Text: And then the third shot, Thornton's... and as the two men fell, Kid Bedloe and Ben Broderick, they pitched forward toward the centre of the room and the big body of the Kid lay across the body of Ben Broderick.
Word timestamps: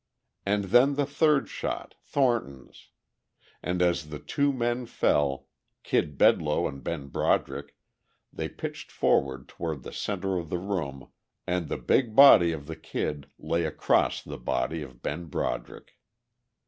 And 0.47 0.63
then 0.63 0.95
the 0.95 1.05
third 1.05 1.47
shot, 1.47 1.93
Thornton's... 2.01 2.89
and 3.61 3.83
as 3.83 4.09
the 4.09 4.17
two 4.17 4.51
men 4.51 4.87
fell, 4.87 5.45
Kid 5.83 6.17
Bedloe 6.17 6.67
and 6.67 6.83
Ben 6.83 7.07
Broderick, 7.09 7.77
they 8.33 8.49
pitched 8.49 8.91
forward 8.91 9.47
toward 9.47 9.83
the 9.83 9.93
centre 9.93 10.37
of 10.37 10.49
the 10.49 10.57
room 10.57 11.11
and 11.45 11.69
the 11.69 11.77
big 11.77 12.15
body 12.15 12.51
of 12.51 12.65
the 12.65 12.75
Kid 12.75 13.27
lay 13.37 13.63
across 13.63 14.23
the 14.23 14.39
body 14.39 14.81
of 14.81 15.03
Ben 15.03 15.25
Broderick. 15.25 15.99